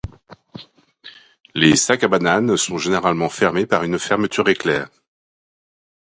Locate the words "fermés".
3.29-3.67